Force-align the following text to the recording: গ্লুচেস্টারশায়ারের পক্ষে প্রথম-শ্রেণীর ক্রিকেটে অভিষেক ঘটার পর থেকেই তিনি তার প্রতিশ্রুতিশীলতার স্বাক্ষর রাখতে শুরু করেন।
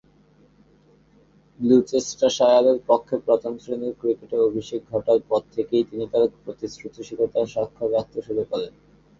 গ্লুচেস্টারশায়ারের 1.59 2.77
পক্ষে 2.87 3.15
প্রথম-শ্রেণীর 3.27 3.93
ক্রিকেটে 3.99 4.37
অভিষেক 4.39 4.81
ঘটার 4.91 5.19
পর 5.29 5.41
থেকেই 5.51 5.83
তিনি 5.89 6.05
তার 6.11 6.23
প্রতিশ্রুতিশীলতার 6.43 7.51
স্বাক্ষর 7.53 7.87
রাখতে 7.91 8.19
শুরু 8.21 8.43
করেন। 8.51 8.71